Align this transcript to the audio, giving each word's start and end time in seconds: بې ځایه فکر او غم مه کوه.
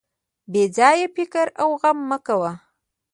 بې 0.51 0.63
ځایه 0.77 1.07
فکر 1.15 1.47
او 1.61 1.69
غم 1.81 1.97
مه 2.09 2.17
کوه. 2.25 2.51